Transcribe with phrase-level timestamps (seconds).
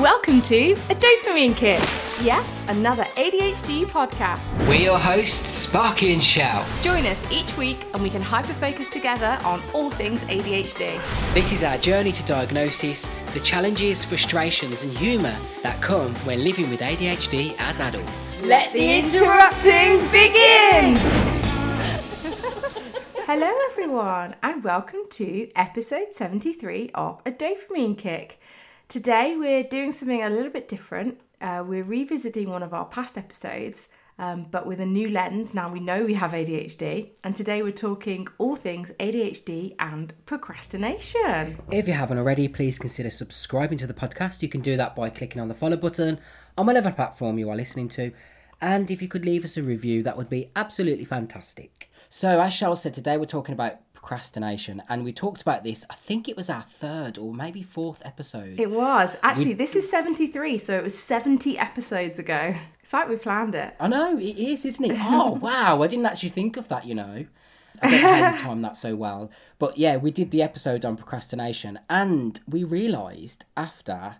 [0.00, 1.78] Welcome to A Dopamine Kick.
[2.20, 4.42] Yes, another ADHD podcast.
[4.66, 6.66] We're your hosts, Sparky and Shout.
[6.82, 11.00] Join us each week and we can hyper-focus together on all things ADHD.
[11.32, 16.68] This is our journey to diagnosis, the challenges, frustrations, and humour that come when living
[16.70, 18.42] with ADHD as adults.
[18.42, 20.96] Let the interrupting begin!
[23.26, 28.40] Hello, everyone, and welcome to episode 73 of A Dopamine Kick.
[28.88, 31.18] Today, we're doing something a little bit different.
[31.40, 33.88] Uh, we're revisiting one of our past episodes,
[34.18, 35.54] um, but with a new lens.
[35.54, 41.58] Now we know we have ADHD, and today we're talking all things ADHD and procrastination.
[41.70, 44.42] If you haven't already, please consider subscribing to the podcast.
[44.42, 46.20] You can do that by clicking on the follow button
[46.56, 48.12] on whatever platform you are listening to.
[48.60, 51.90] And if you could leave us a review, that would be absolutely fantastic.
[52.10, 55.82] So, as Cheryl said, today we're talking about procrastination, and we talked about this.
[55.88, 58.60] I think it was our third or maybe fourth episode.
[58.60, 59.16] It was.
[59.22, 62.54] Actually, this is 73, so it was 70 episodes ago.
[62.80, 63.74] It's like we planned it.
[63.80, 64.98] I know it is, isn't it?
[65.00, 66.84] Oh wow, I didn't actually think of that.
[66.84, 67.24] You know,
[67.80, 69.30] I don't know how we timed that so well.
[69.58, 74.16] But yeah, we did the episode on procrastination, and we realised after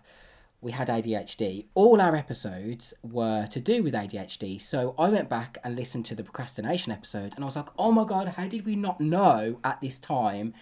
[0.65, 4.59] we had ADHD, all our episodes were to do with ADHD.
[4.59, 7.91] So I went back and listened to the procrastination episode, and I was like, oh
[7.91, 10.55] my god, how did we not know at this time?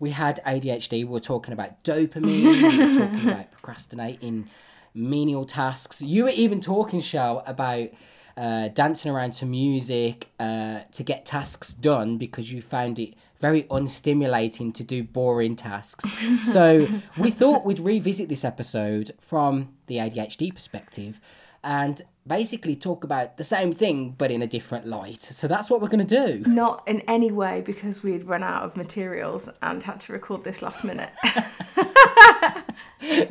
[0.00, 0.90] We had ADHD.
[0.90, 2.42] We were talking about dopamine.
[2.42, 4.50] we were talking about procrastinating
[4.92, 6.02] menial tasks.
[6.02, 7.90] You were even talking, Shell, about
[8.36, 13.14] uh, dancing around to music uh, to get tasks done because you found it
[13.44, 16.06] very unstimulating to do boring tasks.
[16.44, 21.20] so we thought we'd revisit this episode from the ADHD perspective
[21.62, 25.20] and basically talk about the same thing but in a different light.
[25.20, 26.50] So that's what we're going to do.
[26.50, 30.62] Not in any way because we'd run out of materials and had to record this
[30.62, 31.10] last minute.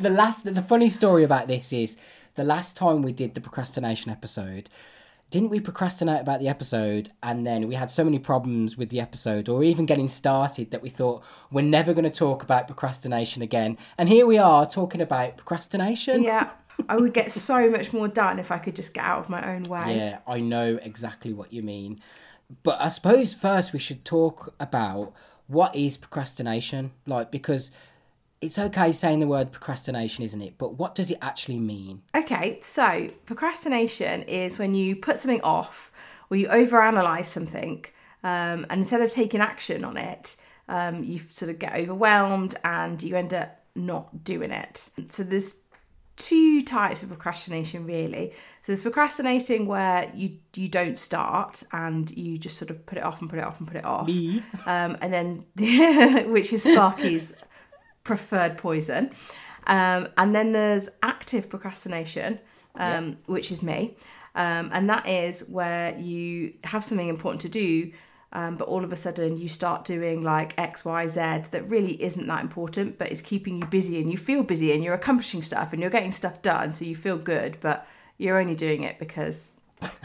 [0.00, 1.96] the last the funny story about this is
[2.36, 4.70] the last time we did the procrastination episode
[5.30, 9.00] didn't we procrastinate about the episode and then we had so many problems with the
[9.00, 13.42] episode or even getting started that we thought we're never going to talk about procrastination
[13.42, 16.50] again and here we are talking about procrastination yeah.
[16.88, 19.54] I would get so much more done if I could just get out of my
[19.54, 19.96] own way.
[19.96, 22.00] yeah i know exactly what you mean
[22.62, 25.12] but i suppose first we should talk about
[25.46, 27.70] what is procrastination like because
[28.44, 32.58] it's okay saying the word procrastination isn't it but what does it actually mean Okay,
[32.62, 35.92] so procrastination is when you put something off
[36.30, 37.84] or you overanalyze something,
[38.22, 40.36] um, and instead of taking action on it,
[40.68, 44.88] um, you sort of get overwhelmed and you end up not doing it.
[45.10, 45.56] So there's
[46.16, 48.30] two types of procrastination really.
[48.62, 53.04] So there's procrastinating where you you don't start and you just sort of put it
[53.04, 54.08] off and put it off and put it off.
[54.64, 55.44] Um, and then
[56.32, 57.34] which is Sparky's
[58.04, 59.10] preferred poison.
[59.66, 62.38] Um, and then there's active procrastination,
[62.76, 63.96] um, which is me.
[64.34, 67.92] Um, and that is where you have something important to do,
[68.32, 71.20] um, but all of a sudden you start doing like X, Y, Z
[71.52, 74.82] that really isn't that important, but is keeping you busy and you feel busy and
[74.82, 76.72] you're accomplishing stuff and you're getting stuff done.
[76.72, 77.86] So you feel good, but
[78.18, 79.60] you're only doing it because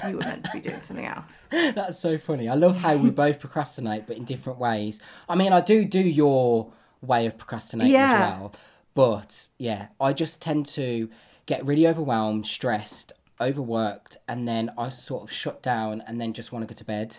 [0.08, 1.46] you were meant to be doing something else.
[1.52, 2.48] That's so funny.
[2.48, 5.00] I love how we both procrastinate, but in different ways.
[5.28, 6.72] I mean, I do do your
[7.02, 8.14] way of procrastinating Yeah.
[8.14, 8.54] as well,
[8.94, 11.10] but yeah, I just tend to
[11.46, 16.52] get really overwhelmed, stressed, overworked, and then I sort of shut down and then just
[16.52, 17.18] want to go to bed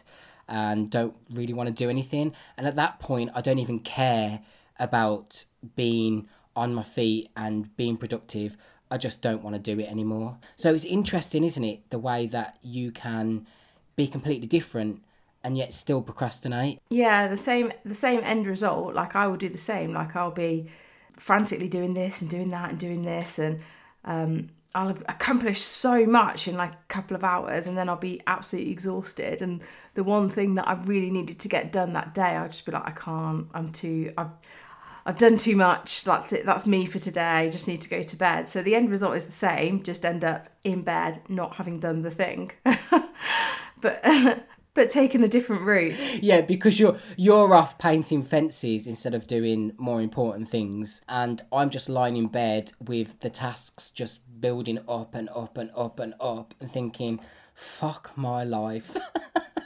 [0.48, 2.34] and don't really want to do anything.
[2.56, 4.40] And at that point, I don't even care
[4.78, 5.44] about
[5.76, 8.56] being on my feet and being productive.
[8.90, 10.38] I just don't want to do it anymore.
[10.56, 11.88] So it's interesting, isn't it?
[11.90, 13.46] The way that you can
[13.96, 15.02] be completely different
[15.42, 16.80] and yet still procrastinate.
[16.90, 18.94] Yeah, the same the same end result.
[18.94, 19.92] Like I will do the same.
[19.92, 20.68] Like I'll be
[21.16, 23.60] frantically doing this and doing that and doing this and
[24.04, 27.96] um, I'll have accomplished so much in like a couple of hours and then I'll
[27.96, 29.42] be absolutely exhausted.
[29.42, 29.60] And
[29.94, 32.72] the one thing that I really needed to get done that day I'll just be
[32.72, 33.48] like I can't.
[33.54, 34.30] I'm too I've
[35.06, 36.04] I've done too much.
[36.04, 36.44] That's it.
[36.44, 37.48] That's me for today.
[37.50, 38.48] Just need to go to bed.
[38.48, 39.82] So the end result is the same.
[39.82, 42.52] Just end up in bed not having done the thing.
[43.80, 44.04] But
[44.74, 49.72] but taking a different route Yeah, because you're you're off painting fences instead of doing
[49.78, 55.14] more important things, and I'm just lying in bed with the tasks just building up
[55.14, 57.20] and up and up and up, and thinking,
[57.54, 58.96] "Fuck my life."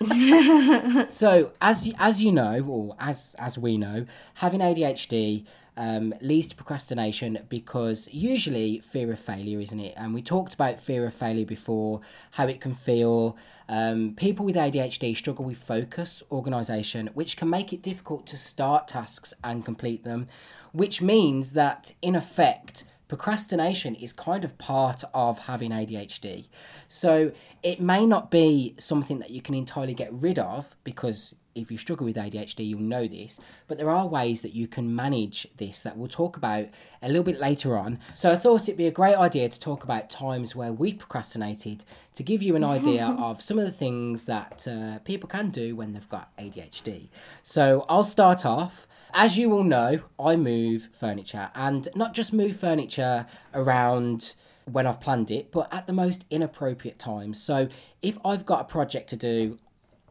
[1.10, 5.44] so as as you know, or as as we know, having ADHD
[5.76, 9.94] um, leads to procrastination because usually fear of failure, isn't it?
[9.96, 12.00] And we talked about fear of failure before,
[12.32, 13.36] how it can feel.
[13.68, 18.88] Um, people with ADHD struggle with focus, organisation, which can make it difficult to start
[18.88, 20.28] tasks and complete them,
[20.72, 26.46] which means that in effect procrastination is kind of part of having ADHD.
[26.88, 27.32] So
[27.62, 31.78] it may not be something that you can entirely get rid of because if you
[31.78, 33.38] struggle with ADHD, you'll know this.
[33.68, 36.66] But there are ways that you can manage this that we'll talk about
[37.02, 37.98] a little bit later on.
[38.14, 41.84] So I thought it'd be a great idea to talk about times where we've procrastinated
[42.14, 45.76] to give you an idea of some of the things that uh, people can do
[45.76, 47.08] when they've got ADHD.
[47.42, 48.86] So I'll start off.
[49.12, 54.34] As you all know, I move furniture and not just move furniture around
[54.70, 57.40] when I've planned it, but at the most inappropriate times.
[57.40, 57.68] So
[58.02, 59.58] if I've got a project to do,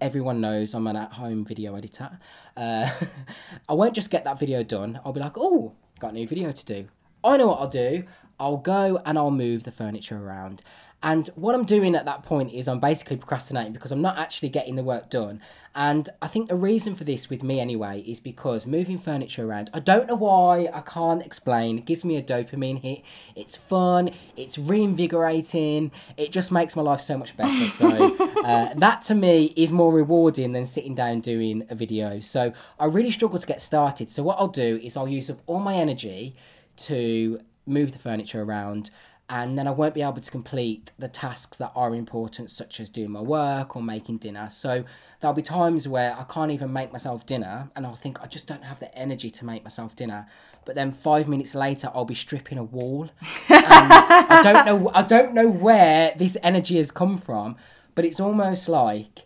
[0.02, 2.20] everyone knows I'm an at home video editor.
[2.56, 2.90] Uh,
[3.70, 6.52] I won't just get that video done, I'll be like, oh, got a new video
[6.52, 6.88] to do.
[7.24, 8.04] I know what I'll do.
[8.40, 10.62] I'll go and I'll move the furniture around.
[11.04, 14.48] And what I'm doing at that point is I'm basically procrastinating because I'm not actually
[14.48, 15.42] getting the work done.
[15.76, 19.70] And I think the reason for this with me anyway is because moving furniture around,
[19.74, 21.80] I don't know why, I can't explain.
[21.80, 23.02] It gives me a dopamine hit.
[23.36, 27.68] It's fun, it's reinvigorating, it just makes my life so much better.
[27.68, 28.16] So
[28.46, 32.22] uh, that to me is more rewarding than sitting down doing a video.
[32.22, 34.10] So I really struggle to get started.
[34.10, 36.36] So what I'll do is I'll use up all my energy
[36.76, 38.90] to move the furniture around
[39.30, 42.90] and then I won't be able to complete the tasks that are important, such as
[42.90, 44.50] doing my work or making dinner.
[44.52, 44.84] So
[45.20, 48.48] there'll be times where I can't even make myself dinner, and I'll think I just
[48.48, 50.28] don't have the energy to make myself dinner.
[50.66, 53.10] But then five minutes later, I'll be stripping a wall,
[53.50, 54.92] and I don't know.
[54.94, 57.56] I don't know where this energy has come from,
[57.96, 59.26] but it's almost like.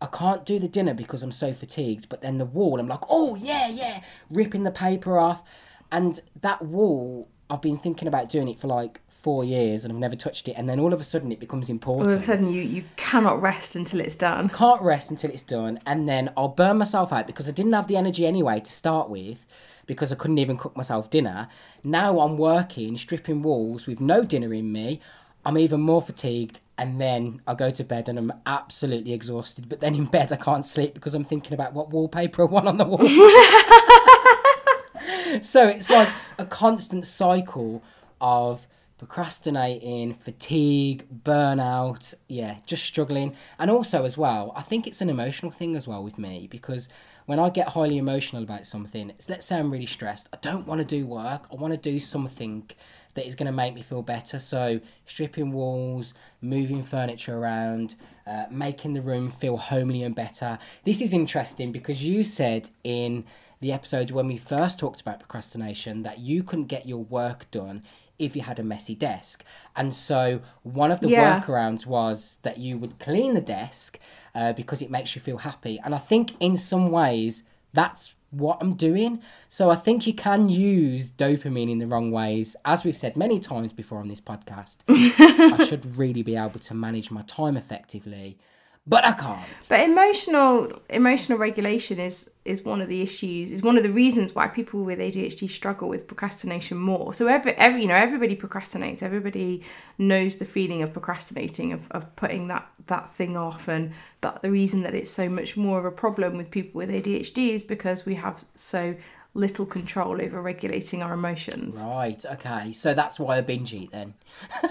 [0.00, 3.04] I can't do the dinner because I'm so fatigued, but then the wall, I'm like,
[3.08, 5.42] oh yeah, yeah, ripping the paper off.
[5.90, 9.98] And that wall, I've been thinking about doing it for like four years and I've
[9.98, 12.08] never touched it, and then all of a sudden it becomes important.
[12.08, 14.50] All of a sudden, you, you cannot rest until it's done.
[14.50, 17.88] Can't rest until it's done, and then I'll burn myself out because I didn't have
[17.88, 19.46] the energy anyway to start with
[19.86, 21.48] because I couldn't even cook myself dinner.
[21.82, 25.00] Now I'm working, stripping walls with no dinner in me.
[25.46, 29.70] I'm even more fatigued, and then I go to bed and I'm absolutely exhausted.
[29.70, 32.68] But then in bed, I can't sleep because I'm thinking about what wallpaper I want
[32.68, 32.98] on the wall.
[35.42, 37.82] so it's like a constant cycle
[38.20, 38.66] of
[38.98, 43.34] procrastinating, fatigue, burnout, yeah, just struggling.
[43.58, 46.88] And also, as well, I think it's an emotional thing as well with me because
[47.26, 50.80] when I get highly emotional about something, let's say I'm really stressed, I don't want
[50.80, 52.70] to do work, I want to do something
[53.14, 54.38] that is going to make me feel better.
[54.38, 57.96] So, stripping walls, moving furniture around,
[58.26, 60.58] uh, making the room feel homely and better.
[60.84, 63.24] This is interesting because you said in
[63.60, 67.82] the episode when we first talked about procrastination that you couldn't get your work done
[68.18, 69.44] if you had a messy desk.
[69.74, 71.40] And so one of the Yeah.
[71.40, 73.98] workarounds was that you would clean the desk
[74.34, 75.80] uh, because it makes you feel happy.
[75.84, 79.20] And I think in some ways that's what I'm doing.
[79.48, 82.56] So I think you can use dopamine in the wrong ways.
[82.64, 86.74] As we've said many times before on this podcast, I should really be able to
[86.74, 88.38] manage my time effectively,
[88.86, 89.40] but I can't.
[89.68, 93.50] But emotional emotional regulation is is one of the issues.
[93.50, 97.14] Is one of the reasons why people with ADHD struggle with procrastination more.
[97.14, 99.02] So every every you know everybody procrastinates.
[99.02, 99.62] Everybody
[99.96, 103.68] knows the feeling of procrastinating of of putting that that thing off.
[103.68, 106.90] And but the reason that it's so much more of a problem with people with
[106.90, 108.96] ADHD is because we have so
[109.34, 111.82] little control over regulating our emotions.
[111.84, 112.72] Right, okay.
[112.72, 114.14] So that's why I binge eat then.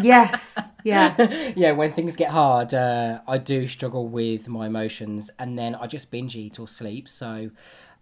[0.00, 0.58] Yes.
[0.84, 1.52] Yeah.
[1.56, 5.86] yeah, when things get hard, uh, I do struggle with my emotions, and then I
[5.86, 7.08] just binge eat or sleep.
[7.08, 7.50] So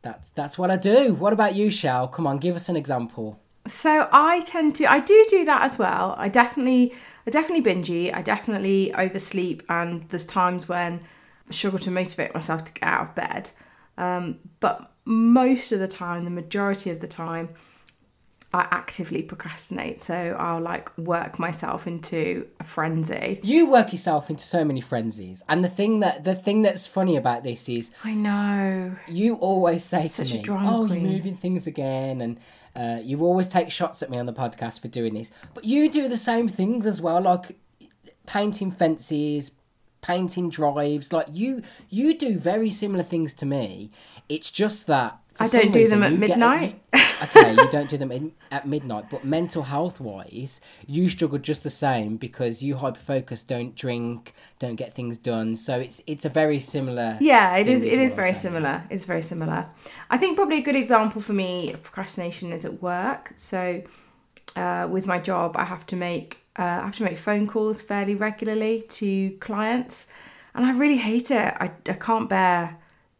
[0.03, 1.15] that's that's what I do.
[1.15, 2.09] What about you, Shal?
[2.09, 3.41] Come on, give us an example.
[3.67, 6.15] So I tend to I do do that as well.
[6.17, 6.95] I definitely
[7.27, 8.13] I definitely binge eat.
[8.13, 11.01] I definitely oversleep and there's times when
[11.49, 13.51] I struggle to motivate myself to get out of bed.
[13.99, 17.49] Um, but most of the time, the majority of the time,
[18.53, 20.01] I actively procrastinate.
[20.03, 23.39] So I'll like work myself into a frenzy.
[23.45, 27.17] You work yourself into so many frenzies, and the thing that the thing that's funny
[27.17, 28.97] about this is I know.
[29.07, 32.41] you always say Such to a me, drama "Oh, queen." you're moving things again," and
[32.75, 35.31] uh, you always take shots at me on the podcast for doing this.
[35.55, 37.57] But you do the same things as well, like
[38.27, 39.53] painting fences,
[40.03, 41.13] painting drives.
[41.13, 43.91] Like you, you do very similar things to me.
[44.29, 46.81] It's just that I don't do them at midnight.
[46.93, 51.39] you- okay, you don't do them in, at midnight, but mental health wise, you struggle
[51.39, 55.57] just the same because you hyper focus, don't drink, don't get things done.
[55.57, 57.17] So it's it's a very similar.
[57.21, 57.83] Yeah, it is.
[57.83, 58.85] It is very similar.
[58.91, 59.67] It's very similar.
[60.11, 63.33] I think probably a good example for me of procrastination is at work.
[63.37, 63.83] So,
[64.57, 67.81] uh, with my job, I have to make uh, I have to make phone calls
[67.81, 70.07] fairly regularly to clients,
[70.55, 71.55] and I really hate it.
[71.61, 72.77] I I can't bear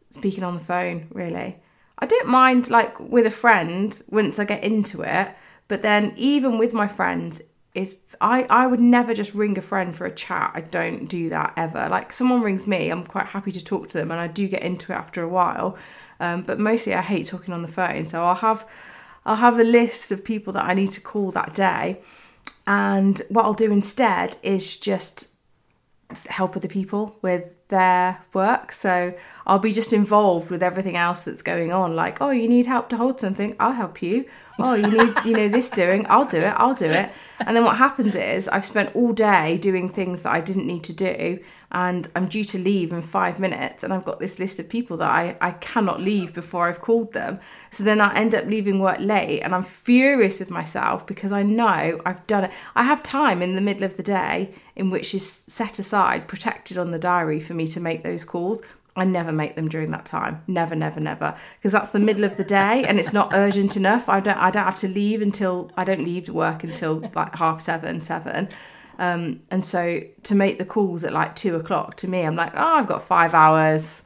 [0.09, 1.07] speaking on the phone.
[1.11, 1.57] Really,
[1.99, 5.29] I don't mind like with a friend once I get into it.
[5.67, 7.41] But then even with my friends,
[7.73, 10.51] is I, I would never just ring a friend for a chat.
[10.53, 11.87] I don't do that ever.
[11.89, 14.61] Like someone rings me, I'm quite happy to talk to them and I do get
[14.61, 15.77] into it after a while.
[16.19, 18.07] Um, but mostly I hate talking on the phone.
[18.07, 18.67] So I'll have
[19.25, 22.01] I'll have a list of people that I need to call that day.
[22.71, 25.27] And what I'll do instead is just
[26.27, 28.71] help other people with their work.
[28.71, 29.13] So
[29.45, 31.97] I'll be just involved with everything else that's going on.
[31.97, 34.23] Like, oh, you need help to hold something, I'll help you.
[34.57, 37.11] Oh, you need, you know, this doing, I'll do it, I'll do it.
[37.41, 40.85] And then what happens is I've spent all day doing things that I didn't need
[40.85, 41.39] to do
[41.71, 44.97] and I'm due to leave in five minutes and I've got this list of people
[44.97, 47.39] that I, I cannot leave before I've called them.
[47.69, 51.43] So then I end up leaving work late and I'm furious with myself because I
[51.43, 52.51] know I've done it.
[52.75, 56.77] I have time in the middle of the day in which is set aside, protected
[56.77, 58.61] on the diary for me to make those calls.
[58.93, 60.43] I never make them during that time.
[60.47, 61.37] Never, never, never.
[61.57, 64.09] Because that's the middle of the day and it's not urgent enough.
[64.09, 67.35] I don't I don't have to leave until I don't leave to work until like
[67.37, 68.49] half seven, seven.
[69.01, 72.53] Um, and so to make the calls at like two o'clock to me, I'm like,
[72.53, 74.03] oh, I've got five hours.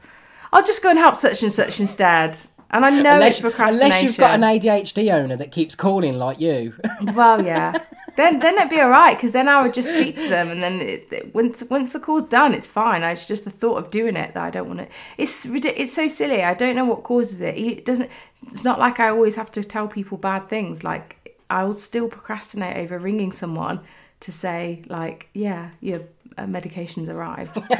[0.54, 2.38] I'll just go and help such and such instead.
[2.70, 3.84] And I know unless, it's procrastination.
[3.84, 6.72] unless you've got an ADHD owner that keeps calling like you.
[7.14, 7.78] well, yeah.
[8.16, 10.62] Then then it'd be all right because then I would just speak to them, and
[10.62, 13.02] then it, it, once once the call's done, it's fine.
[13.02, 14.88] I, it's just the thought of doing it that I don't want to.
[15.18, 16.42] It's it's so silly.
[16.42, 17.58] I don't know what causes it.
[17.58, 18.10] It doesn't.
[18.46, 20.82] It's not like I always have to tell people bad things.
[20.82, 23.80] Like I will still procrastinate over ringing someone
[24.20, 26.00] to say like, yeah, your
[26.38, 27.58] uh, medication's arrived.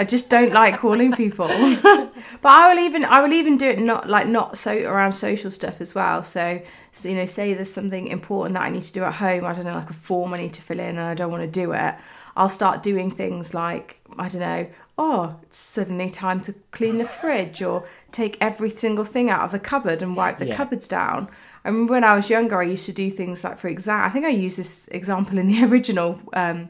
[0.00, 1.48] I just don't like calling people.
[1.82, 2.12] but
[2.44, 5.80] I will even I will even do it not like not so around social stuff
[5.80, 6.22] as well.
[6.22, 9.44] So, so, you know, say there's something important that I need to do at home.
[9.44, 11.42] I don't know, like a form I need to fill in, and I don't want
[11.42, 11.94] to do it.
[12.36, 14.66] I'll start doing things like I don't know.
[15.00, 19.50] Oh, it's suddenly time to clean the fridge or take every single thing out of
[19.52, 20.56] the cupboard and wipe the Yeah.
[20.56, 21.28] cupboards down.
[21.64, 24.00] I remember when I was younger, I used to do things like for exam.
[24.00, 26.68] I think I used this example in the original um,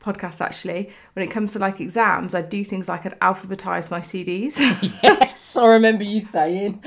[0.00, 0.90] podcast actually.
[1.14, 4.58] When it comes to like exams, I'd do things like I'd alphabetize my CDs.
[5.02, 6.82] yes, I remember you saying.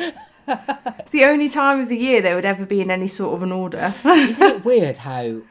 [0.47, 3.43] it's the only time of the year they would ever be in any sort of
[3.43, 3.93] an order.
[4.05, 5.41] Isn't it weird how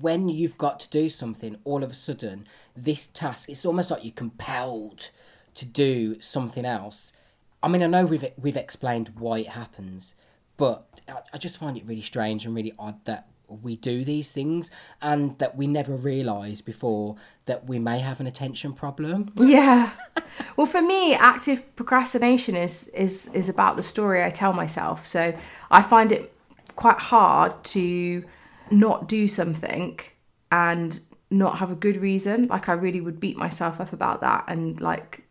[0.00, 4.04] when you've got to do something, all of a sudden, this task, it's almost like
[4.04, 5.10] you're compelled
[5.54, 7.12] to do something else.
[7.62, 10.14] I mean, I know we've we've explained why it happens,
[10.56, 14.32] but I, I just find it really strange and really odd that we do these
[14.32, 14.70] things
[15.00, 19.32] and that we never realise before that we may have an attention problem.
[19.36, 19.90] yeah.
[20.56, 25.06] Well, for me, active procrastination is is is about the story I tell myself.
[25.06, 25.34] So
[25.70, 26.32] I find it
[26.76, 28.24] quite hard to
[28.70, 30.00] not do something
[30.50, 32.48] and not have a good reason.
[32.48, 35.25] Like I really would beat myself up about that and like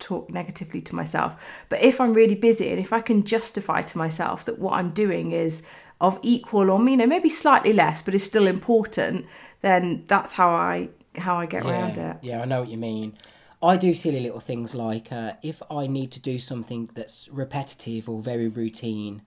[0.00, 1.40] talk negatively to myself.
[1.68, 4.90] But if I'm really busy and if I can justify to myself that what I'm
[4.90, 5.62] doing is
[6.00, 9.26] of equal or you know maybe slightly less but is still important,
[9.60, 12.16] then that's how I how I get around it.
[12.22, 13.16] Yeah, I know what you mean.
[13.62, 18.08] I do silly little things like uh, if I need to do something that's repetitive
[18.08, 19.22] or very routine,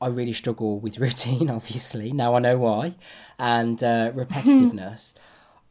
[0.00, 2.12] I really struggle with routine, obviously.
[2.12, 2.96] Now I know why.
[3.38, 5.14] And uh, repetitiveness,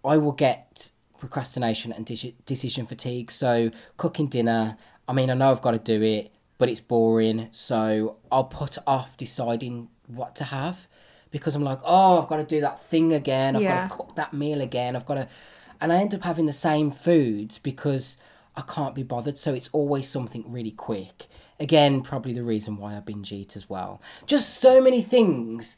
[0.03, 3.31] I will get procrastination and deci- decision fatigue.
[3.31, 7.47] So, cooking dinner, I mean, I know I've got to do it, but it's boring.
[7.51, 10.87] So, I'll put off deciding what to have
[11.31, 13.55] because I'm like, oh, I've got to do that thing again.
[13.55, 13.87] I've Yeah.
[13.87, 14.95] got to cook that meal again.
[14.95, 15.27] I've got to.
[15.81, 18.15] And I end up having the same foods because
[18.55, 19.37] I can't be bothered.
[19.37, 21.27] So, it's always something really quick.
[21.59, 24.01] Again, probably the reason why I binge eat as well.
[24.25, 25.77] Just so many things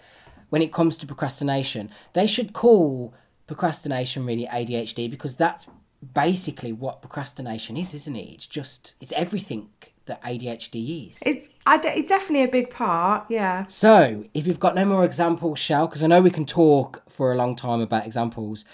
[0.49, 1.89] when it comes to procrastination.
[2.13, 3.13] They should call
[3.47, 5.67] procrastination really ADHD because that's
[6.13, 8.29] basically what procrastination is, isn't it?
[8.29, 9.69] It's just, it's everything
[10.05, 11.17] that ADHD is.
[11.21, 13.25] It's I de- it's definitely a big part.
[13.29, 13.65] Yeah.
[13.67, 17.31] So, if you've got no more examples, Shell, because I know we can talk for
[17.31, 18.65] a long time about examples,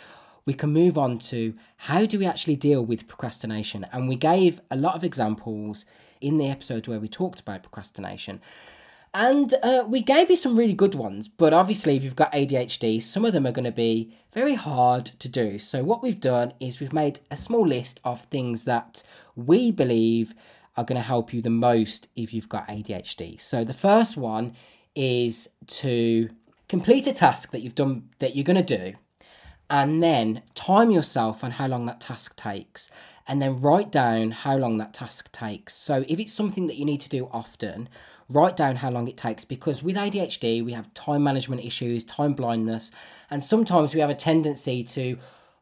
[0.45, 3.85] we can move on to how do we actually deal with procrastination?
[3.91, 5.85] And we gave a lot of examples
[6.21, 8.41] in the episode where we talked about procrastination.
[9.13, 13.01] And uh, we gave you some really good ones, but obviously, if you've got ADHD,
[13.01, 15.60] some of them are going to be very hard to do.
[15.60, 19.03] So, what we've done is we've made a small list of things that
[19.36, 20.34] we believe
[20.75, 23.39] are going to help you the most if you've got ADHD.
[23.39, 24.55] So, the first one
[24.96, 26.29] is to
[26.67, 28.93] complete a task that you've done that you're going to do
[29.70, 32.89] and then time yourself on how long that task takes
[33.27, 36.86] and then write down how long that task takes so if it's something that you
[36.86, 37.88] need to do often
[38.29, 42.33] write down how long it takes because with ADHD we have time management issues time
[42.33, 42.91] blindness
[43.29, 45.17] and sometimes we have a tendency to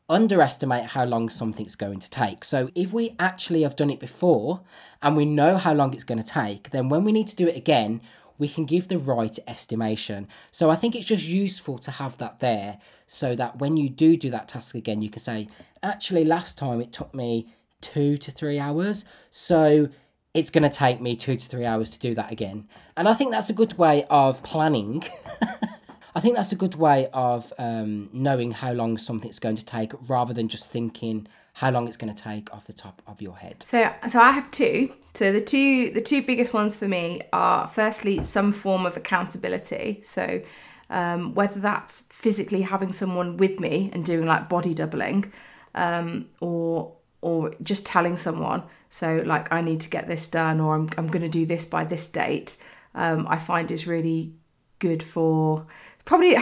[0.09, 4.61] underestimate how long something's going to take so if we actually have done it before
[5.01, 7.47] and we know how long it's going to take then when we need to do
[7.47, 8.01] it again
[8.41, 10.27] we can give the right estimation.
[10.49, 14.17] So I think it's just useful to have that there so that when you do
[14.17, 15.47] do that task again, you can say,
[15.83, 19.05] actually, last time it took me two to three hours.
[19.29, 19.89] So
[20.33, 22.67] it's going to take me two to three hours to do that again.
[22.95, 25.03] And I think that's a good way of planning.
[26.15, 29.91] I think that's a good way of um, knowing how long something's going to take
[30.09, 33.35] rather than just thinking how long it's going to take off the top of your
[33.37, 33.63] head.
[33.65, 34.93] So, so I have two.
[35.13, 40.01] So the two the two biggest ones for me are firstly some form of accountability.
[40.03, 40.41] So
[40.89, 45.31] um, whether that's physically having someone with me and doing like body doubling,
[45.75, 48.63] um, or or just telling someone.
[48.91, 51.65] So like I need to get this done, or I'm I'm going to do this
[51.65, 52.57] by this date.
[52.93, 54.33] Um, I find is really
[54.77, 55.65] good for
[56.05, 56.35] probably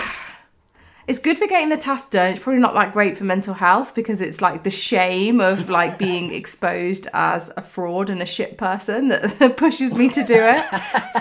[1.08, 2.32] it's good for getting the task done.
[2.32, 5.98] It's probably not like great for mental health because it's like the shame of like
[5.98, 10.66] being exposed as a fraud and a shit person that pushes me to do it.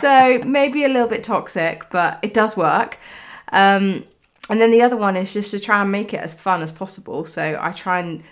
[0.00, 2.98] So maybe a little bit toxic, but it does work.
[3.50, 4.04] Um,
[4.50, 6.72] and then the other one is just to try and make it as fun as
[6.72, 7.24] possible.
[7.24, 8.22] So I try and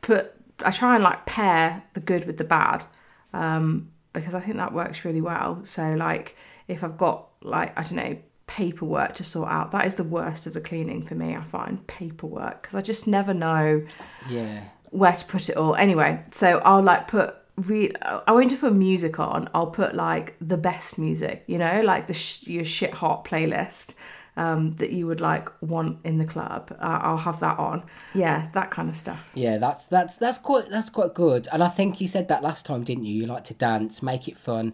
[0.00, 2.84] put, I try and like pair the good with the bad
[3.32, 5.64] um, because I think that works really well.
[5.64, 6.36] So like
[6.66, 9.70] if I've got like I don't know paperwork to sort out.
[9.72, 13.06] That is the worst of the cleaning for me, I find paperwork because I just
[13.06, 13.84] never know
[14.28, 14.64] Yeah.
[14.90, 15.74] where to put it all.
[15.74, 17.92] Anyway, so I'll like put re-
[18.26, 19.50] I won't just put music on.
[19.52, 23.94] I'll put like the best music, you know, like the sh- your shit hot playlist
[24.38, 26.70] um, that you would like want in the club.
[26.80, 27.82] Uh, I'll have that on.
[28.14, 29.20] Yeah, that kind of stuff.
[29.34, 31.48] Yeah, that's that's that's quite that's quite good.
[31.52, 33.14] And I think you said that last time, didn't you?
[33.22, 34.72] You like to dance, make it fun.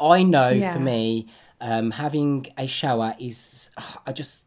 [0.00, 0.72] I know Yeah.
[0.72, 1.26] for me,
[1.60, 3.70] um, having a shower is
[4.06, 4.46] I just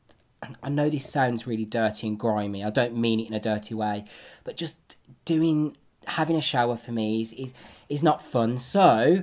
[0.62, 2.64] I know this sounds really dirty and grimy.
[2.64, 4.06] I don't mean it in a dirty way,
[4.44, 7.54] but just doing having a shower for me is is,
[7.90, 8.60] is not fun.
[8.60, 9.22] So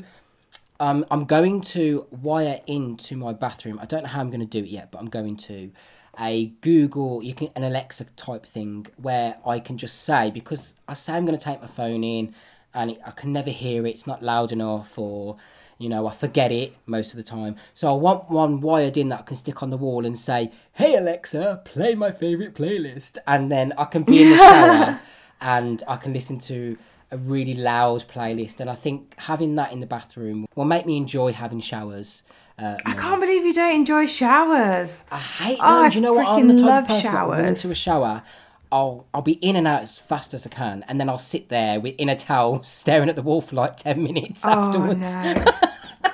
[0.82, 3.78] um, I'm going to wire into my bathroom.
[3.80, 5.70] I don't know how I'm going to do it yet, but I'm going to
[6.18, 10.94] a Google, you can an Alexa type thing where I can just say because I
[10.94, 12.34] say I'm going to take my phone in,
[12.74, 13.90] and it, I can never hear it.
[13.90, 15.36] It's not loud enough, or
[15.78, 17.54] you know I forget it most of the time.
[17.74, 20.50] So I want one wired in that I can stick on the wall and say,
[20.72, 25.00] "Hey Alexa, play my favorite playlist," and then I can be in the shower
[25.42, 26.78] and I can listen to
[27.12, 28.58] a really loud playlist.
[28.60, 32.22] And I think having that in the bathroom will make me enjoy having showers.
[32.58, 35.04] Uh, I can't believe you don't enjoy showers.
[35.10, 36.26] I hate Oh, do you know what?
[36.28, 37.64] I'm the type love of person that will go showers.
[37.64, 38.22] into a shower.
[38.70, 41.50] I'll I'll be in and out as fast as I can, and then I'll sit
[41.50, 45.14] there with in a towel, staring at the wall for like ten minutes Oh afterwards,
[45.14, 45.44] no.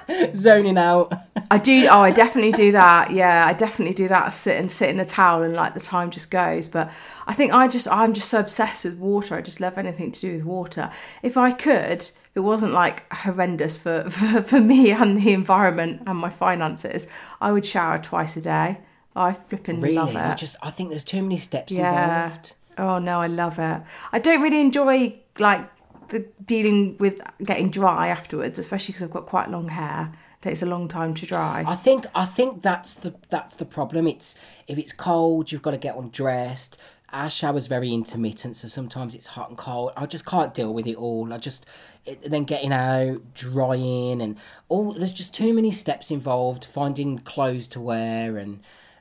[0.35, 1.13] zoning out.
[1.51, 1.87] I do.
[1.91, 3.11] Oh, I definitely do that.
[3.11, 4.29] Yeah, I definitely do that.
[4.29, 6.69] Sit and sit in a towel, and like the time just goes.
[6.69, 6.91] But
[7.27, 9.35] I think I just, I'm just so obsessed with water.
[9.37, 10.91] I just love anything to do with water.
[11.23, 16.19] If I could, it wasn't like horrendous for for, for me and the environment and
[16.19, 17.07] my finances,
[17.41, 18.79] I would shower twice a day.
[19.17, 20.17] I flipping Really, love it.
[20.17, 22.25] I just I think there's too many steps Yeah.
[22.27, 22.55] involved.
[22.77, 23.83] Oh no, I love it.
[24.13, 25.69] I don't really enjoy like
[26.09, 30.13] the dealing with getting dry afterwards, especially because I've got quite long hair.
[30.41, 31.65] Takes a long time to dry.
[31.67, 34.07] I think I think that's the that's the problem.
[34.07, 34.37] It's
[34.69, 36.79] if it's cold, you've got to get undressed.
[37.11, 39.93] Our shower's very intermittent, so sometimes it's hot and cold.
[39.97, 41.33] I just can't deal with it all.
[41.33, 41.67] I just
[42.05, 44.37] it, then getting out, drying, and
[44.69, 44.93] all.
[44.93, 46.65] There's just too many steps involved.
[46.65, 48.61] Finding clothes to wear and.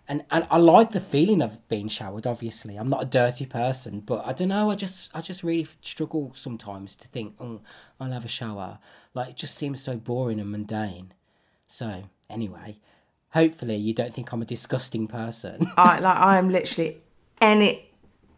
[0.10, 2.26] And, and I like the feeling of being showered.
[2.26, 4.70] Obviously, I'm not a dirty person, but I don't know.
[4.70, 7.60] I just I just really struggle sometimes to think, oh,
[8.00, 8.80] I'll have a shower.
[9.14, 11.14] Like it just seems so boring and mundane.
[11.68, 12.78] So, anyway,
[13.32, 15.72] hopefully you don't think I'm a disgusting person.
[15.78, 17.02] I like I am literally
[17.42, 17.90] any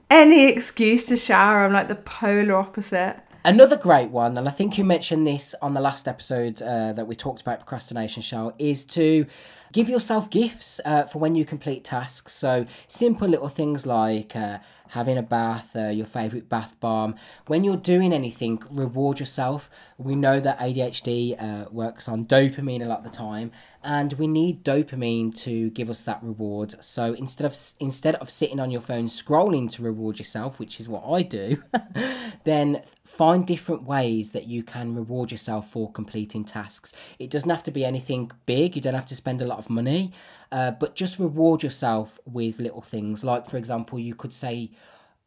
[0.09, 1.65] any excuse to shower.
[1.65, 3.21] I'm like the polar opposite.
[3.45, 7.07] Another great one, and I think you mentioned this on the last episode uh, that
[7.07, 9.25] we talked about procrastination show, is to
[9.71, 12.33] give yourself gifts uh, for when you complete tasks.
[12.33, 17.15] So simple little things like uh, having a bath, uh, your favourite bath bomb.
[17.47, 19.69] When you're doing anything, reward yourself.
[19.97, 23.51] We know that ADHD uh, works on dopamine a lot of the time,
[23.83, 26.75] and we need dopamine to give us that reward.
[26.81, 30.89] So instead of instead of sitting on your phone scrolling to reward yourself, which is
[30.89, 31.63] what I do,
[32.43, 36.93] then find different ways that you can reward yourself for completing tasks.
[37.17, 38.75] It doesn't have to be anything big.
[38.75, 40.11] You don't have to spend a lot of money,
[40.51, 43.23] uh, but just reward yourself with little things.
[43.23, 44.71] Like for example, you could say.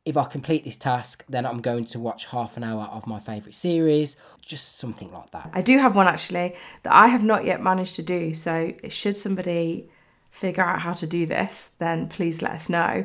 [0.05, 3.21] If I complete this task, then I'm going to watch half an hour of my
[3.21, 5.51] favourite series, just something like that.
[5.53, 8.35] I do have one actually that I have not yet managed to do.
[8.35, 9.89] So should somebody
[10.33, 13.05] figure out how to do this, then please let us know.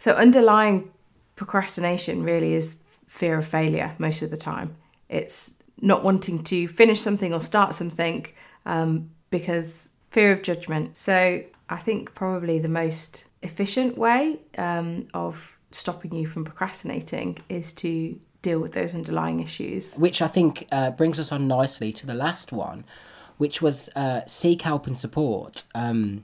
[0.00, 0.90] So underlying
[1.36, 2.78] procrastination really is
[3.14, 4.76] fear of failure most of the time.
[5.08, 8.26] It's not wanting to finish something or start something
[8.66, 10.96] um, because Fear of judgment.
[10.96, 17.72] So I think probably the most efficient way um, of stopping you from procrastinating is
[17.72, 19.96] to deal with those underlying issues.
[19.96, 22.84] which I think uh, brings us on nicely to the last one,
[23.38, 25.64] which was uh, seek help and support.
[25.74, 26.22] Um,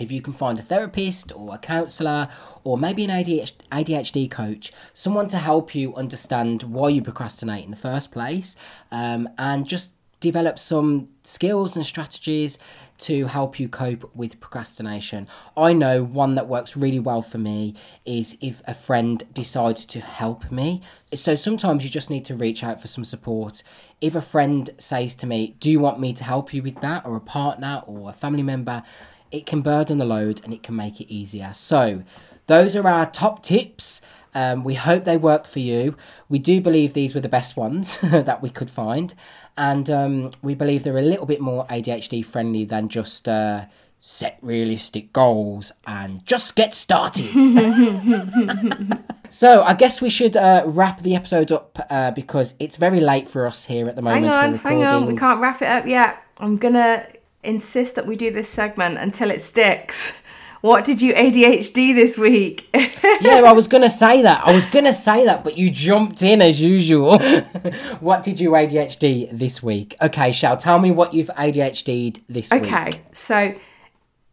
[0.00, 2.28] if you can find a therapist or a counsellor
[2.64, 7.70] or maybe an ADHD, ADHD coach, someone to help you understand why you procrastinate in
[7.70, 8.56] the first place,
[8.90, 12.58] um, and just develop some skills and strategies
[12.98, 15.26] to help you cope with procrastination.
[15.56, 20.00] I know one that works really well for me is if a friend decides to
[20.00, 20.82] help me.
[21.14, 23.62] So sometimes you just need to reach out for some support.
[24.02, 27.06] If a friend says to me, Do you want me to help you with that?
[27.06, 28.82] or a partner or a family member,
[29.30, 31.52] it can burden the load and it can make it easier.
[31.54, 32.02] So,
[32.46, 34.00] those are our top tips.
[34.34, 35.96] Um, we hope they work for you.
[36.28, 39.14] We do believe these were the best ones that we could find,
[39.56, 43.66] and um, we believe they're a little bit more ADHD friendly than just uh,
[44.00, 47.30] set realistic goals and just get started.
[49.28, 53.28] so, I guess we should uh, wrap the episode up uh, because it's very late
[53.28, 54.26] for us here at the moment.
[54.26, 55.06] Hang on, hang on.
[55.06, 56.22] We can't wrap it up yet.
[56.38, 57.06] I'm gonna
[57.42, 60.12] insist that we do this segment until it sticks.
[60.60, 62.68] What did you ADHD this week?
[62.74, 64.46] yeah, I was gonna say that.
[64.46, 67.18] I was gonna say that, but you jumped in as usual.
[68.00, 69.96] what did you ADHD this week?
[70.02, 72.62] Okay, Shal, tell me what you've ADHD'd this week.
[72.62, 73.54] Okay, so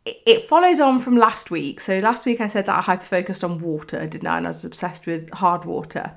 [0.05, 1.79] it- it follows on from last week.
[1.79, 4.37] So last week I said that I hyper focused on water, didn't I?
[4.37, 6.11] And I was obsessed with hard water.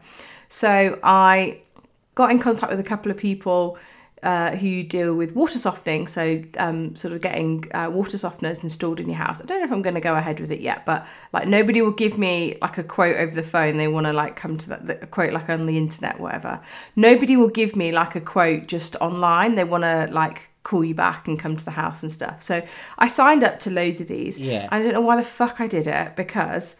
[0.48, 1.59] So I
[2.16, 3.79] got in contact with a couple of people
[4.22, 6.06] uh, who deal with water softening.
[6.06, 9.40] So um, sort of getting uh, water softeners installed in your house.
[9.40, 11.83] I don't know if I'm going to go ahead with it yet, but like nobody
[11.83, 13.76] will give me like a quote over the phone.
[13.76, 16.61] They want to like come to that the quote like on the internet, whatever.
[16.96, 19.54] Nobody will give me like a quote just online.
[19.54, 22.42] They want to like call you back and come to the house and stuff.
[22.42, 22.62] So
[22.98, 24.38] I signed up to loads of these.
[24.38, 24.68] Yeah.
[24.70, 26.76] I don't know why the fuck I did it because,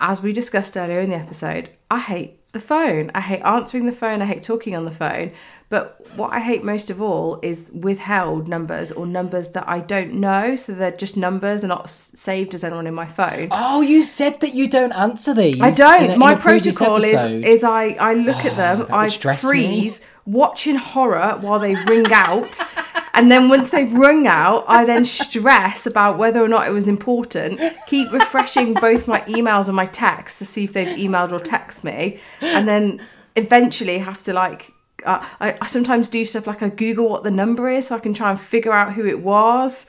[0.00, 3.10] as we discussed earlier in the episode, I hate the phone.
[3.14, 4.22] I hate answering the phone.
[4.22, 5.32] I hate talking on the phone.
[5.68, 10.14] But what I hate most of all is withheld numbers or numbers that I don't
[10.14, 10.56] know.
[10.56, 13.48] So they're just numbers, they're not s- saved as anyone in my phone.
[13.52, 15.60] Oh, you said that you don't answer these.
[15.60, 16.10] I don't.
[16.10, 19.48] a- in My protocol is is I I look at them, oh, I stress me.
[19.48, 22.58] freeze, watch in horror while they ring out,
[23.14, 26.88] and then once they've rung out, I then stress about whether or not it was
[26.88, 27.60] important.
[27.86, 31.84] Keep refreshing both my emails and my texts to see if they've emailed or texted
[31.84, 33.00] me, and then
[33.36, 34.72] eventually have to like.
[35.04, 38.00] Uh, I, I sometimes do stuff like I Google what the number is so I
[38.00, 39.86] can try and figure out who it was.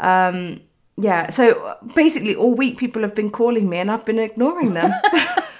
[0.00, 0.60] Um,
[0.96, 4.92] yeah, so basically all week people have been calling me and I've been ignoring them.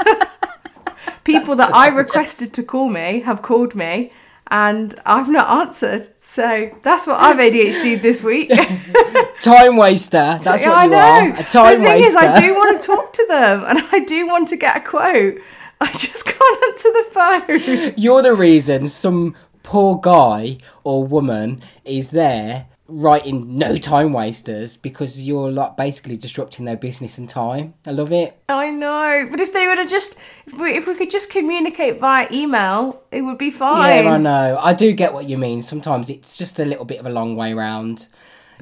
[1.24, 4.12] people that I requested to call me have called me
[4.54, 6.06] and I've not answered.
[6.20, 8.50] So that's what I've ADHD this week.
[9.40, 10.38] time waster.
[10.42, 10.98] That's Yeah, what I you know.
[10.98, 11.40] are.
[11.40, 12.06] A time the thing waster.
[12.06, 14.80] is, I do want to talk to them and I do want to get a
[14.80, 15.40] quote.
[15.80, 17.94] I just can't answer the phone.
[17.96, 25.20] You're the reason some poor guy or woman is there writing no time wasters because
[25.20, 27.74] you're like basically disrupting their business and time.
[27.86, 28.40] I love it.
[28.48, 31.98] I know, but if they would have just, if we, if we could just communicate
[31.98, 34.04] via email, it would be fine.
[34.04, 34.58] Yeah, I know.
[34.60, 35.60] I do get what you mean.
[35.60, 38.06] Sometimes it's just a little bit of a long way round.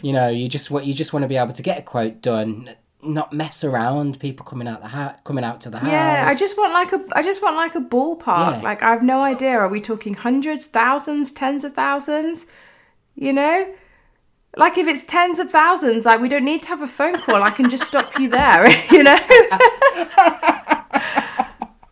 [0.01, 2.23] You know, you just what you just want to be able to get a quote
[2.23, 4.19] done, not mess around.
[4.19, 5.91] People coming out the ha- coming out to the house.
[5.91, 8.57] Yeah, I just want like a I just want like a ballpark.
[8.57, 8.63] Yeah.
[8.63, 9.51] Like I have no idea.
[9.59, 12.47] Are we talking hundreds, thousands, tens of thousands?
[13.15, 13.75] You know?
[14.57, 17.43] Like if it's tens of thousands, like we don't need to have a phone call.
[17.43, 19.19] I can just stop you there, you know?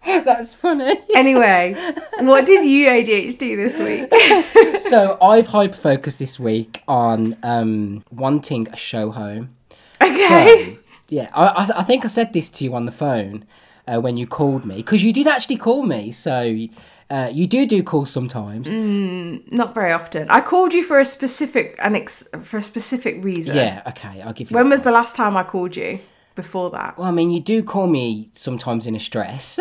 [0.24, 0.98] That's funny.
[1.14, 1.74] anyway,
[2.18, 4.80] what did you ADHD this week?
[4.80, 9.54] so I've hyper focused this week on um, wanting a show home.
[10.02, 10.74] Okay.
[10.74, 13.46] So, yeah, I, I, I think I said this to you on the phone
[13.86, 16.12] uh, when you called me because you did actually call me.
[16.12, 16.66] So
[17.10, 18.68] uh, you do do calls sometimes.
[18.70, 20.30] Not very often.
[20.30, 23.56] I called you for a specific an ex- for a specific reason.
[23.56, 24.54] Yeah, okay, I'll give you.
[24.54, 26.00] When was the last time I called you?
[26.36, 26.96] Before that.
[26.96, 29.58] Well, I mean, you do call me sometimes in a stress.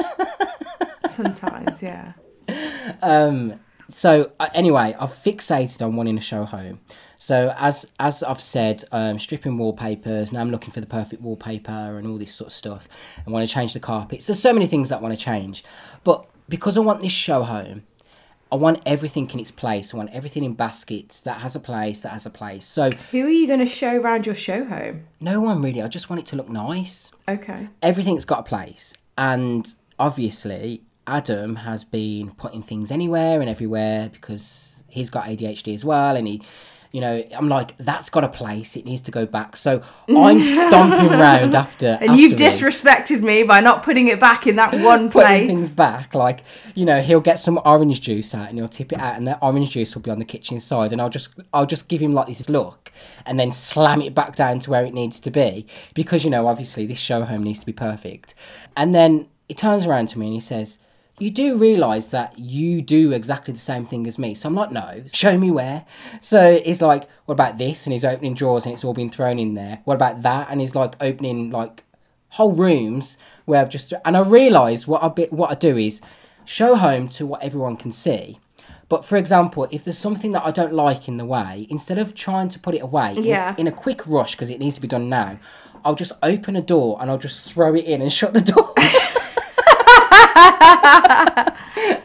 [1.10, 2.14] Sometimes, yeah.
[3.02, 3.60] um,
[3.90, 6.80] so uh, anyway, I've fixated on wanting to show home.
[7.18, 10.32] So as as I've said, um, stripping wallpapers.
[10.32, 12.88] Now I'm looking for the perfect wallpaper and all this sort of stuff.
[13.28, 14.28] I want to change the carpets.
[14.28, 15.64] There's so many things that I want to change,
[16.04, 17.84] but because I want this show home,
[18.52, 19.94] I want everything in its place.
[19.94, 22.00] I want everything in baskets that has a place.
[22.02, 22.66] That has a place.
[22.66, 25.06] So Who are you going to show around your show home?
[25.20, 25.82] no one really.
[25.84, 27.12] I just want it to look nice.
[27.28, 27.68] Okay.
[27.84, 34.84] everything's got a place and obviously adam has been putting things anywhere and everywhere because
[34.88, 36.42] he's got adhd as well and he
[36.92, 38.76] You know, I'm like, that's got a place.
[38.76, 39.56] It needs to go back.
[39.56, 42.00] So I'm stomping around after.
[42.02, 45.26] And you've disrespected me by not putting it back in that one place.
[45.26, 46.16] putting things back.
[46.16, 49.28] Like, you know, he'll get some orange juice out and he'll tip it out, and
[49.28, 52.02] the orange juice will be on the kitchen side, and I'll just, I'll just give
[52.02, 52.92] him like this look,
[53.26, 56.48] and then slam it back down to where it needs to be, because you know,
[56.48, 58.34] obviously, this show home needs to be perfect.
[58.76, 60.78] And then he turns around to me and he says.
[61.20, 64.34] You do realise that you do exactly the same thing as me.
[64.36, 65.86] So I'm like, no, show me where.
[66.22, 67.86] So he's like, what about this?
[67.86, 69.82] And he's opening drawers and it's all been thrown in there.
[69.84, 70.48] What about that?
[70.50, 71.84] And he's like opening like
[72.30, 76.00] whole rooms where I've just and I realise what I bit what I do is
[76.46, 78.40] show home to what everyone can see.
[78.88, 82.16] But for example, if there's something that I don't like in the way, instead of
[82.16, 83.54] trying to put it away in- Yeah.
[83.58, 85.38] in, a quick rush because it needs to be done now,
[85.86, 88.74] I'll just open a door and I'll just throw it in and shut the door.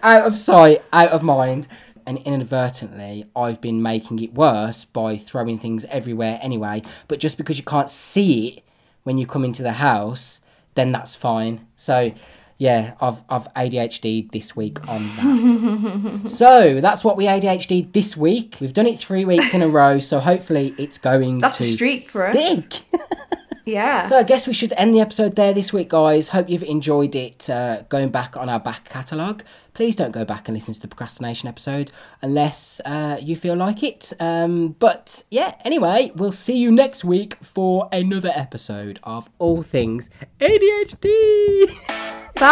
[0.03, 1.69] out of sight, out of mind.
[2.07, 6.83] And inadvertently, I've been making it worse by throwing things everywhere anyway.
[7.09, 8.65] But just because you can't see it
[9.05, 10.41] when you come into the house,
[10.75, 11.67] then that's fine.
[11.77, 12.13] So,
[12.59, 16.29] yeah, I've I've ADHD this week on that.
[16.29, 18.59] so that's what we ADHD this week.
[18.61, 21.67] We've done it three weeks in a row, so hopefully it's going That's to a
[21.67, 22.35] streak for us.
[23.65, 24.07] Yeah.
[24.07, 26.29] So I guess we should end the episode there this week, guys.
[26.29, 27.49] Hope you've enjoyed it.
[27.49, 29.43] Uh, going back on our back catalogue,
[29.75, 33.83] please don't go back and listen to the procrastination episode unless uh, you feel like
[33.83, 34.13] it.
[34.19, 40.09] Um, but yeah, anyway, we'll see you next week for another episode of All Things
[40.41, 41.77] ADHD.
[42.37, 42.51] Bye.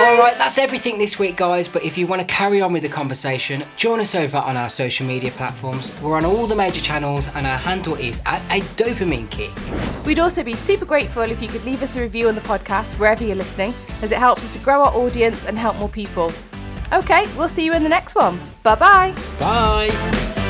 [0.00, 1.68] All right, that's everything this week, guys.
[1.68, 4.68] But if you want to carry on with the conversation, join us over on our
[4.68, 5.88] social media platforms.
[6.00, 9.52] We're on all the major channels, and our handle is at a dopamine kick.
[10.04, 12.98] We'd also be super grateful if you could leave us a review on the podcast
[12.98, 13.72] wherever you're listening,
[14.02, 16.27] as it helps us to grow our audience and help more people.
[16.92, 18.40] Okay, we'll see you in the next one.
[18.62, 19.14] Bye bye.
[19.38, 20.44] Bye.